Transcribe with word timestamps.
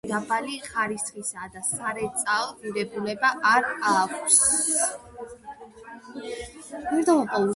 ბეწვი 0.03 0.11
დაბალი 0.13 0.53
ხარისხისაა 0.67 1.49
და 1.57 1.61
სარეწაო 1.65 2.47
ღირებულება 2.61 3.29
არ 3.49 3.69
აქვს. 3.89 4.39